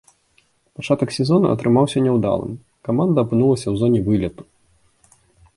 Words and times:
Пачатак 0.77 1.09
сезона 1.17 1.47
атрымаўся 1.57 1.97
няўдалым, 2.05 2.57
каманда 2.87 3.17
апынулася 3.27 3.65
ў 3.69 3.75
зоне 3.83 3.99
вылету. 4.09 4.43